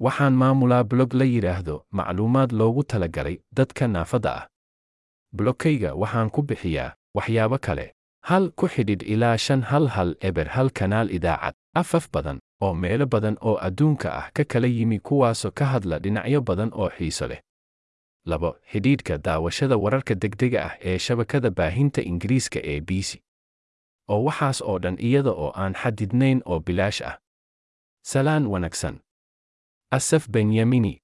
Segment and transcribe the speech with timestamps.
[0.00, 4.46] waxaan maamulaa blog la yidhaahdo macluumaad loogu talagalay dadka naafada ah.
[5.36, 7.86] Blogkayga waxaan ku bixiyaa waxyaabo kale.
[8.28, 11.54] Hal ku xidhidh ilaa shan hal hal eber hal kanaal idaacad.
[11.74, 16.40] Afaf badan oo meelo badan oo adduunka ah ka kala yimi kuwaasoo ka hadla dhinacyo
[16.42, 17.40] badan oo xiiso leh.
[18.26, 23.20] Labo xidhiidhka daawashada wararka degdega ah ee shabakada baahinta ingiriiska ee b c.
[24.08, 27.16] Oo waxaas oo dhan iyada oo aan xadidnayn oo bilaash ah.
[28.02, 29.00] Salaan wanaagsan
[29.92, 31.02] أسف بنياميني.